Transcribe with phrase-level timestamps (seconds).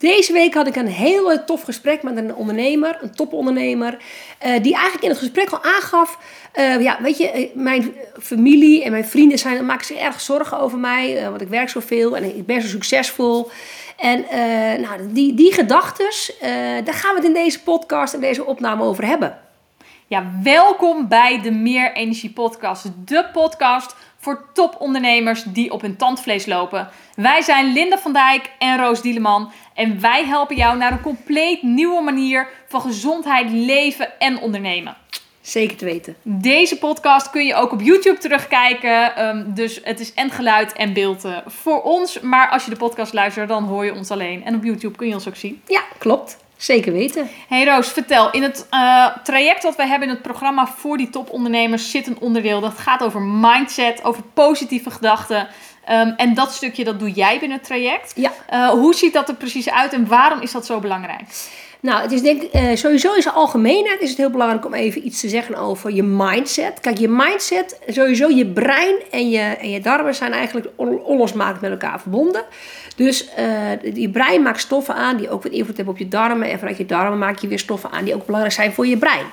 [0.00, 4.72] Deze week had ik een heel tof gesprek met een ondernemer, een topondernemer, uh, die
[4.72, 6.18] eigenlijk in het gesprek al aangaf,
[6.54, 10.58] uh, ja, weet je, eh, mijn familie en mijn vrienden zijn, maken zich erg zorgen
[10.58, 13.50] over mij, want ik werk zoveel en ik ben zo succesvol.
[13.96, 14.24] En
[14.80, 16.08] nou, die, die gedachten,
[16.84, 19.38] daar gaan we het in deze podcast en deze opname over hebben.
[20.06, 26.46] Ja, welkom bij de Meer Energie Podcast, de podcast voor topondernemers die op hun tandvlees
[26.46, 26.88] lopen.
[27.14, 31.62] Wij zijn Linda van Dijk en Roos Dieleman en wij helpen jou naar een compleet
[31.62, 34.96] nieuwe manier van gezondheid, leven en ondernemen.
[35.40, 36.16] Zeker te weten.
[36.22, 39.16] Deze podcast kun je ook op YouTube terugkijken.
[39.16, 42.20] Ehm, dus het is en geluid en beeld uh, voor ons.
[42.20, 44.44] Maar als je de podcast luistert, dan hoor je ons alleen.
[44.44, 45.62] En op YouTube kun je ons ook zien.
[45.66, 46.38] Ja, klopt.
[46.60, 47.28] Zeker weten.
[47.48, 48.30] Hey Roos, vertel.
[48.30, 52.20] In het uh, traject dat wij hebben in het programma voor die topondernemers zit een
[52.20, 55.48] onderdeel dat gaat over mindset, over positieve gedachten.
[55.90, 58.12] Um, en dat stukje dat doe jij binnen het traject.
[58.16, 58.32] Ja.
[58.52, 61.22] Uh, hoe ziet dat er precies uit en waarom is dat zo belangrijk?
[61.82, 65.06] Nou, het is denk uh, sowieso in zijn algemeenheid is het heel belangrijk om even
[65.06, 66.80] iets te zeggen over je mindset.
[66.80, 70.68] Kijk, je mindset, sowieso je brein en je, en je darmen zijn eigenlijk
[71.04, 72.44] onlosmakelijk met elkaar verbonden.
[72.96, 76.50] Dus uh, je brein maakt stoffen aan die ook wat invloed hebben op je darmen.
[76.50, 78.96] En vanuit je darmen maak je weer stoffen aan die ook belangrijk zijn voor je
[78.96, 79.26] brein.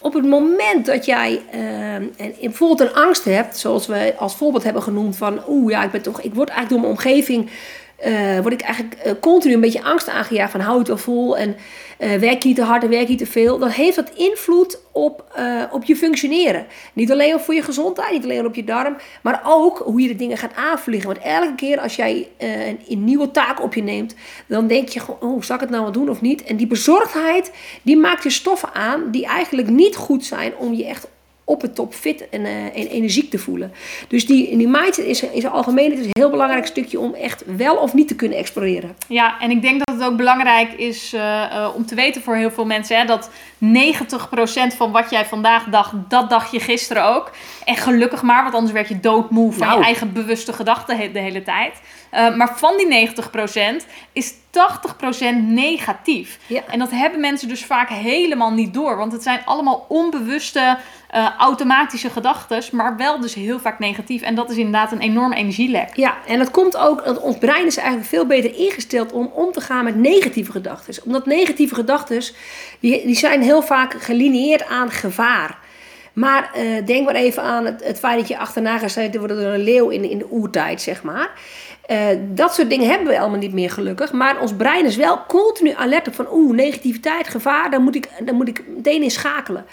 [0.00, 4.64] Op het moment dat jij uh, en bijvoorbeeld een angst hebt, zoals we als voorbeeld
[4.64, 7.50] hebben genoemd van, oeh ja, ik ben toch, ik word eigenlijk door mijn omgeving
[8.06, 11.36] uh, word ik eigenlijk uh, continu een beetje angst aangejaagd van hou het wel vol
[11.36, 11.56] en
[12.00, 14.10] uh, werk je niet te hard en werk je niet te veel, dan heeft dat
[14.14, 15.24] invloed op,
[15.72, 16.66] op je functioneren.
[16.92, 20.16] Niet alleen voor je gezondheid, niet alleen op je darm, maar ook hoe je de
[20.16, 21.08] dingen gaat aanvliegen.
[21.08, 24.14] Want elke keer als jij een, een, nieuwe taak op je neemt,
[24.46, 26.44] dan denk je gewoon, oh, zal ik het nou wel doen of niet?
[26.44, 30.86] En die bezorgdheid, die maakt je stoffen aan die eigenlijk niet goed zijn om je
[30.86, 31.06] echt
[31.44, 33.72] op het top fit en, uh, en energiek te voelen.
[34.08, 37.44] Dus die, die mindset is zijn algemeen het is een heel belangrijk stukje om echt
[37.56, 38.96] wel of niet te kunnen exploreren.
[39.08, 42.36] Ja, en ik denk dat het ook belangrijk is uh, uh, om te weten voor
[42.36, 47.04] heel veel mensen hè, dat 90% van wat jij vandaag dacht, dat dacht je gisteren
[47.04, 47.30] ook.
[47.64, 49.78] En gelukkig maar, want anders werd je doodmoe van nou.
[49.78, 51.80] je eigen bewuste gedachten de hele tijd.
[52.10, 56.38] maar van die 90% is 80% negatief.
[56.46, 56.62] Ja.
[56.68, 58.96] En dat hebben mensen dus vaak helemaal niet door.
[58.96, 60.78] Want het zijn allemaal onbewuste,
[61.14, 62.62] uh, automatische gedachten.
[62.72, 64.22] Maar wel dus heel vaak negatief.
[64.22, 65.96] En dat is inderdaad een enorme energielek.
[65.96, 67.04] Ja, en dat komt ook...
[67.04, 71.04] dat ons brein is eigenlijk veel beter ingesteld om om te gaan met negatieve gedachten.
[71.04, 72.22] Omdat negatieve gedachten...
[72.80, 75.58] Die, die zijn heel vaak gelineerd aan gevaar.
[76.14, 79.52] Maar uh, denk maar even aan het, het feit dat je achterna gezeten wordt door
[79.52, 81.30] een leeuw in, in de oertijd, zeg maar.
[81.90, 84.12] Uh, dat soort dingen hebben we allemaal niet meer gelukkig.
[84.12, 88.08] Maar ons brein is wel continu alert op van oeh, negativiteit, gevaar, daar moet ik,
[88.24, 89.66] daar moet ik meteen in schakelen.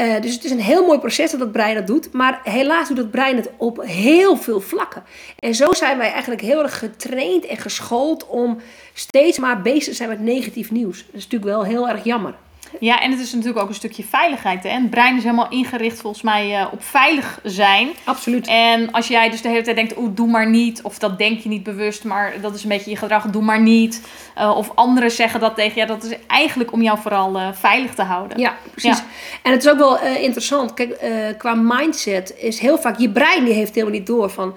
[0.00, 2.12] Uh, dus het is een heel mooi proces dat het brein dat doet.
[2.12, 5.02] Maar helaas doet het brein het op heel veel vlakken.
[5.38, 8.58] En zo zijn wij eigenlijk heel erg getraind en geschoold om
[8.92, 10.98] steeds maar bezig te zijn met negatief nieuws.
[10.98, 12.34] Dat is natuurlijk wel heel erg jammer.
[12.80, 14.62] Ja, en het is natuurlijk ook een stukje veiligheid.
[14.62, 14.68] Hè?
[14.68, 17.88] En het brein is helemaal ingericht volgens mij uh, op veilig zijn.
[18.04, 18.46] Absoluut.
[18.46, 20.82] En als jij dus de hele tijd denkt, oeh, doe maar niet.
[20.82, 23.60] Of dat denk je niet bewust, maar dat is een beetje je gedrag, doe maar
[23.60, 24.06] niet.
[24.38, 25.80] Uh, of anderen zeggen dat tegen je.
[25.80, 28.38] Ja, dat is eigenlijk om jou vooral uh, veilig te houden.
[28.38, 28.98] Ja, precies.
[28.98, 29.04] Ja.
[29.42, 30.74] En het is ook wel interessant.
[30.74, 31.04] Kijk,
[31.38, 34.56] qua mindset is heel vaak, je brein die heeft helemaal niet door van...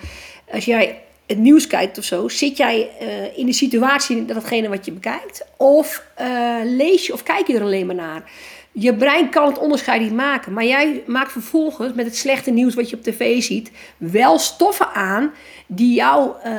[0.52, 4.70] Als jij het nieuws kijkt of zo, zit jij uh, in de situatie dat datgene
[4.70, 5.46] wat je bekijkt?
[5.58, 8.32] Of uh, lees je of kijk je er alleen maar naar?
[8.78, 12.76] Je brein kan het onderscheid niet maken, maar jij maakt vervolgens met het slechte nieuws
[12.76, 15.32] wat je op tv ziet wel stoffen aan
[15.68, 16.52] die jouw uh,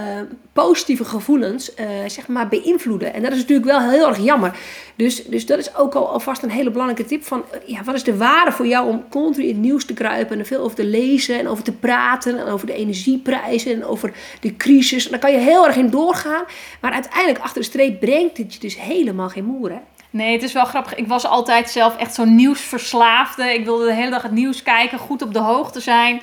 [0.53, 3.15] positieve gevoelens uh, zeg maar beïnvloeden.
[3.15, 4.59] En dat is natuurlijk wel heel erg jammer.
[4.95, 8.05] Dus, dus dat is ook al alvast een hele belangrijke tip van ja, wat is
[8.05, 10.77] de waarde voor jou om continu in het nieuws te kruipen en er veel over
[10.77, 15.05] te lezen en over te praten en over de energieprijzen en over de crisis.
[15.05, 16.45] En daar kan je heel erg in doorgaan,
[16.81, 19.71] maar uiteindelijk achter de streep brengt het je dus helemaal geen moer.
[19.71, 19.79] Hè?
[20.17, 20.95] Nee, het is wel grappig.
[20.95, 23.55] Ik was altijd zelf echt zo'n nieuwsverslaafde.
[23.55, 26.21] Ik wilde de hele dag het nieuws kijken, goed op de hoogte zijn.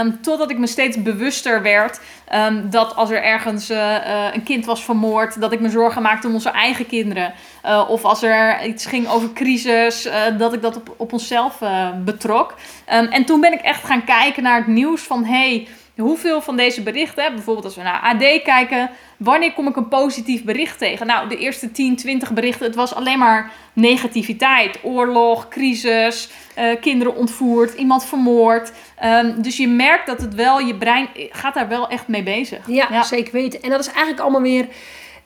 [0.00, 2.00] Um, totdat ik me steeds bewuster werd
[2.34, 6.02] um, dat als er ergens uh, uh, een kind was vermoord, dat ik me zorgen
[6.02, 7.32] maakte om onze eigen kinderen.
[7.64, 11.58] Uh, of als er iets ging over crisis, dat ik dat op, op onszelf
[12.04, 12.54] betrok.
[12.92, 15.68] Um, en toen ben ik echt gaan kijken naar het nieuws van hey,
[16.00, 20.44] hoeveel van deze berichten, bijvoorbeeld als we naar AD kijken, wanneer kom ik een positief
[20.44, 21.06] bericht tegen?
[21.06, 24.78] Nou, de eerste 10, 20 berichten, het was alleen maar negativiteit.
[24.82, 28.72] Oorlog, crisis, uh, kinderen ontvoerd, iemand vermoord.
[29.04, 32.66] Um, dus je merkt dat het wel, je brein gaat daar wel echt mee bezig.
[32.66, 33.02] Ja, ja.
[33.02, 33.62] zeker weten.
[33.62, 34.66] En dat is eigenlijk allemaal weer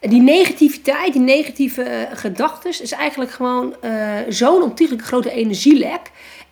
[0.01, 3.91] die negativiteit, die negatieve uh, gedachten, is eigenlijk gewoon uh,
[4.29, 6.01] zo'n ontiegelijk grote energielek.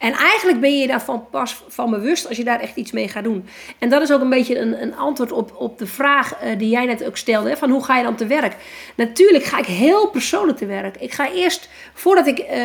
[0.02, 3.24] En eigenlijk ben je daarvan pas van bewust als je daar echt iets mee gaat
[3.24, 3.48] doen.
[3.78, 6.68] En dat is ook een beetje een, een antwoord op, op de vraag eh, die
[6.68, 8.56] jij net ook stelde: van hoe ga je dan te werk?
[8.96, 10.96] Natuurlijk ga ik heel persoonlijk te werk.
[10.96, 12.60] Ik ga eerst, voordat ik eh,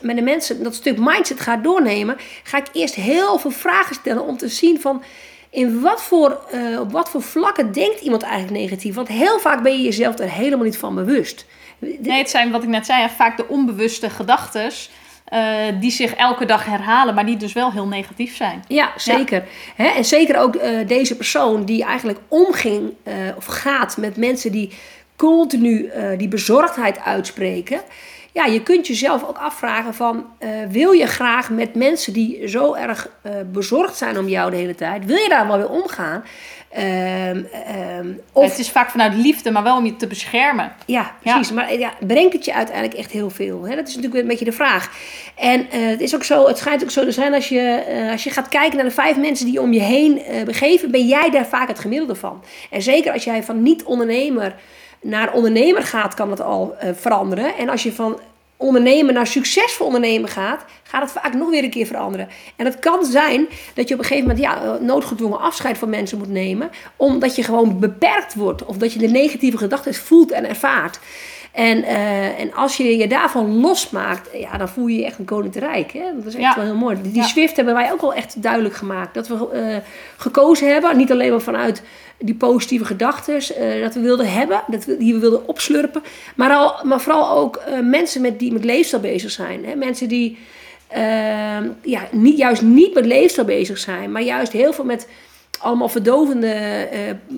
[0.00, 4.26] met de mensen dat stuk mindset ga doornemen, ga ik eerst heel veel vragen stellen
[4.26, 5.02] om te zien van
[5.50, 8.94] in wat voor, eh, op wat voor vlakken denkt iemand eigenlijk negatief?
[8.94, 11.46] Want heel vaak ben je jezelf er helemaal niet van bewust.
[11.78, 14.70] Nee, het zijn wat ik net zei, vaak de onbewuste gedachten.
[15.32, 18.64] Uh, die zich elke dag herhalen, maar die dus wel heel negatief zijn.
[18.68, 19.44] Ja, zeker.
[19.76, 19.86] Hè?
[19.86, 24.72] En zeker ook uh, deze persoon die eigenlijk omging uh, of gaat met mensen die
[25.16, 27.80] continu die bezorgdheid uitspreken
[28.32, 30.26] ja, je kunt jezelf ook afvragen van,
[30.68, 33.08] wil je graag met mensen die zo erg
[33.52, 36.24] bezorgd zijn om jou de hele tijd, wil je daar wel weer omgaan?
[36.78, 37.30] Uh,
[38.32, 40.72] of, het is vaak vanuit liefde, maar wel om je te beschermen.
[40.86, 41.48] Ja, precies.
[41.48, 41.54] Ja.
[41.54, 43.62] Maar ja, brengt het je uiteindelijk echt heel veel?
[43.62, 43.76] Hè?
[43.76, 44.90] Dat is natuurlijk een beetje de vraag.
[45.34, 48.24] En uh, het is ook zo, het schijnt ook zo te zijn als je, als
[48.24, 51.46] je gaat kijken naar de vijf mensen die om je heen begeven, ben jij daar
[51.46, 52.42] vaak het gemiddelde van.
[52.70, 54.54] En zeker als jij van niet-ondernemer
[55.00, 57.56] naar ondernemer gaat, kan dat al uh, veranderen.
[57.56, 58.20] En als je van
[58.58, 62.28] ondernemer naar succesvol ondernemen gaat, gaat het vaak nog weer een keer veranderen.
[62.56, 66.18] En het kan zijn dat je op een gegeven moment ja, noodgedwongen afscheid van mensen
[66.18, 70.48] moet nemen, omdat je gewoon beperkt wordt of dat je de negatieve gedachten voelt en
[70.48, 70.98] ervaart.
[71.52, 75.24] En, uh, en als je je daarvan losmaakt, ja, dan voel je je echt een
[75.24, 75.92] koninkrijk.
[75.92, 76.02] Hè?
[76.16, 76.54] Dat is echt ja.
[76.54, 76.96] wel heel mooi.
[77.02, 77.22] Die ja.
[77.22, 79.14] Swift hebben wij ook wel echt duidelijk gemaakt.
[79.14, 79.76] Dat we uh,
[80.16, 81.82] gekozen hebben, niet alleen maar vanuit
[82.18, 86.02] die positieve gedachten uh, dat we wilden hebben, dat we, die we wilden opslurpen.
[86.34, 89.64] Maar, al, maar vooral ook mensen met, die met leefstijl bezig zijn.
[89.64, 89.74] Hè?
[89.74, 90.38] Mensen die
[91.82, 95.06] ja, niet, juist niet met leefstijl bezig zijn, maar juist heel veel met
[95.58, 96.88] allemaal verdovende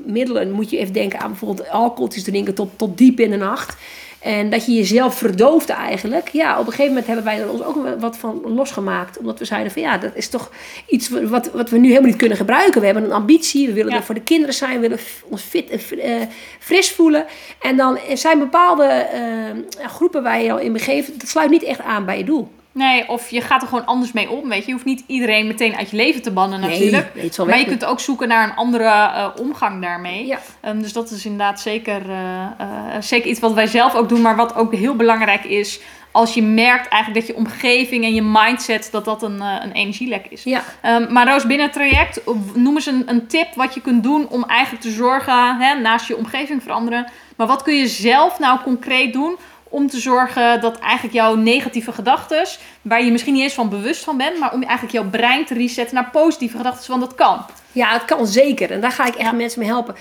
[0.05, 0.50] middelen.
[0.50, 3.76] Moet je even denken aan bijvoorbeeld alcoholtjes drinken tot, tot diep in de nacht.
[4.20, 6.28] En dat je jezelf verdooft eigenlijk.
[6.28, 9.19] Ja, op een gegeven moment hebben wij er ons ook wat van losgemaakt.
[9.19, 10.50] Omdat we zeiden van ja, dat is toch
[10.87, 12.81] iets wat, wat we nu helemaal niet kunnen gebruiken.
[12.81, 13.96] We hebben een ambitie, we willen ja.
[13.96, 16.14] er voor de kinderen zijn, we willen ons fit en uh,
[16.58, 17.25] fris voelen.
[17.61, 21.81] En dan zijn bepaalde uh, groepen waar je al in begeeft, dat sluit niet echt
[21.81, 22.49] aan bij je doel.
[22.72, 24.49] Nee, of je gaat er gewoon anders mee om.
[24.49, 27.14] Weet je, je hoeft niet iedereen meteen uit je leven te bannen natuurlijk.
[27.14, 30.26] Nee, maar je kunt ook zoeken naar een andere uh, omgang daarmee.
[30.26, 30.38] Ja.
[30.64, 32.17] Um, dus dat is inderdaad zeker, uh,
[32.61, 32.67] uh,
[33.00, 35.81] zeker iets wat wij zelf ook doen, maar wat ook heel belangrijk is.
[36.12, 40.26] Als je merkt eigenlijk dat je omgeving en je mindset, dat dat een, een energielek
[40.28, 40.43] is.
[40.43, 40.62] Ja.
[40.84, 42.20] Um, maar Roos, binnen het traject,
[42.55, 46.06] noem eens een, een tip wat je kunt doen om eigenlijk te zorgen, hè, naast
[46.06, 47.06] je omgeving veranderen.
[47.37, 49.37] Maar wat kun je zelf nou concreet doen
[49.70, 52.46] om te zorgen dat eigenlijk jouw negatieve gedachten,
[52.82, 55.55] waar je misschien niet eens van bewust van bent, maar om eigenlijk jouw brein te
[55.55, 57.44] resetten naar positieve gedachten, want dat kan.
[57.72, 58.70] Ja, het kan zeker.
[58.70, 59.37] En daar ga ik echt ja.
[59.37, 59.94] mensen mee helpen.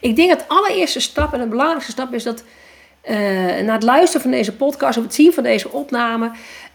[0.00, 2.42] Ik denk dat de allereerste stap en de belangrijkste stap is dat
[3.10, 3.16] uh,
[3.64, 6.30] na het luisteren van deze podcast of het zien van deze opname,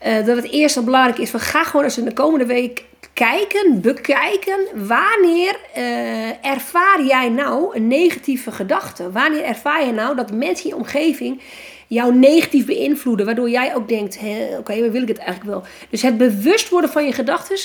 [0.08, 2.84] uh, dat het eerste belangrijk is van ga gewoon eens in de komende week
[3.14, 9.12] kijken, bekijken, wanneer uh, ervaar jij nou een negatieve gedachte?
[9.12, 11.42] Wanneer ervaar je nou dat mensen in je omgeving
[11.94, 15.64] jou negatief beïnvloeden, waardoor jij ook denkt, oké, okay, wil ik het eigenlijk wel.
[15.90, 17.58] Dus het bewust worden van je gedachten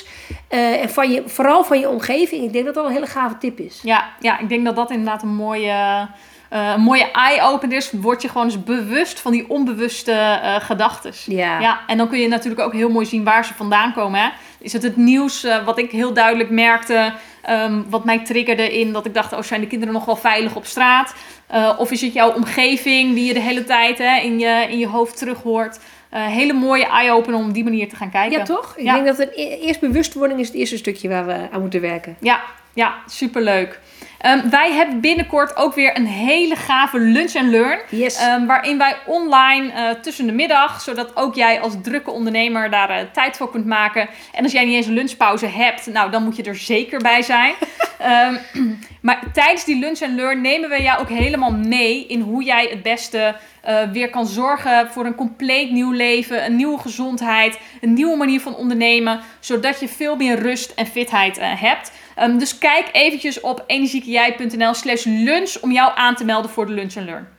[0.51, 3.39] uh, en van je, vooral van je omgeving, ik denk dat dat een hele gave
[3.39, 3.81] tip is.
[3.83, 6.09] Ja, ja ik denk dat dat inderdaad een mooie...
[6.53, 11.13] Uh, een mooie eye-opener is, word je gewoon eens bewust van die onbewuste uh, gedachten.
[11.27, 11.61] Ja.
[11.61, 11.81] ja.
[11.87, 14.21] En dan kun je natuurlijk ook heel mooi zien waar ze vandaan komen.
[14.21, 14.29] Hè?
[14.59, 17.13] Is het het nieuws uh, wat ik heel duidelijk merkte,
[17.51, 20.57] um, wat mij triggerde in dat ik dacht, oh zijn de kinderen nog wel veilig
[20.57, 21.15] op straat?
[21.55, 24.79] Uh, of is het jouw omgeving die je de hele tijd hè, in, je, in
[24.79, 25.79] je hoofd terug hoort?
[26.15, 28.39] Uh, hele mooie eye-opener om op die manier te gaan kijken.
[28.39, 28.75] Ja, toch?
[28.77, 28.95] Ik ja.
[28.95, 32.17] denk dat het eerst bewustwording is het eerste stukje waar we aan moeten werken.
[32.21, 32.41] Ja,
[32.75, 33.81] ja superleuk.
[34.25, 37.79] Um, wij hebben binnenkort ook weer een hele gave lunch and learn.
[37.91, 38.23] Yes.
[38.23, 42.91] Um, waarin wij online uh, tussen de middag, zodat ook jij als drukke ondernemer daar
[42.91, 44.09] uh, tijd voor kunt maken.
[44.33, 47.23] En als jij niet eens een lunchpauze hebt, nou dan moet je er zeker bij
[47.23, 47.55] zijn.
[48.03, 48.39] um,
[49.01, 52.67] maar tijdens die lunch and learn nemen we jou ook helemaal mee in hoe jij
[52.71, 53.35] het beste
[53.69, 58.41] uh, weer kan zorgen voor een compleet nieuw leven, een nieuwe gezondheid, een nieuwe manier
[58.41, 61.93] van ondernemen, zodat je veel meer rust en fitheid hebt.
[62.39, 63.65] Dus kijk eventjes op
[64.07, 67.36] energiekejij.nl slash lunch om jou aan te melden voor de Lunch and Learn.